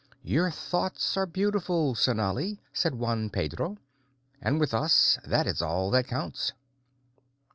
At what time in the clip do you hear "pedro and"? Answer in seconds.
3.29-4.59